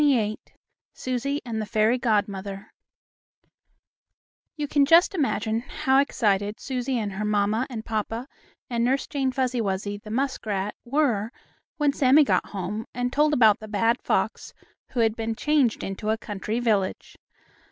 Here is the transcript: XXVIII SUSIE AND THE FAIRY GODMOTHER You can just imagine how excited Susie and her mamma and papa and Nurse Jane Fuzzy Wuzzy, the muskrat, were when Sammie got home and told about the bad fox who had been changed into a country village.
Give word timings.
XXVIII 0.01 0.39
SUSIE 0.93 1.41
AND 1.45 1.61
THE 1.61 1.67
FAIRY 1.67 1.99
GODMOTHER 1.99 2.73
You 4.57 4.67
can 4.67 4.83
just 4.83 5.13
imagine 5.13 5.59
how 5.59 5.99
excited 5.99 6.59
Susie 6.59 6.97
and 6.97 7.11
her 7.13 7.23
mamma 7.23 7.67
and 7.69 7.85
papa 7.85 8.27
and 8.67 8.83
Nurse 8.83 9.05
Jane 9.05 9.31
Fuzzy 9.31 9.61
Wuzzy, 9.61 9.99
the 9.99 10.09
muskrat, 10.09 10.73
were 10.83 11.31
when 11.77 11.93
Sammie 11.93 12.23
got 12.23 12.47
home 12.47 12.87
and 12.95 13.13
told 13.13 13.31
about 13.31 13.59
the 13.59 13.67
bad 13.67 14.01
fox 14.01 14.55
who 14.93 15.01
had 15.01 15.15
been 15.15 15.35
changed 15.35 15.83
into 15.83 16.09
a 16.09 16.17
country 16.17 16.59
village. 16.59 17.15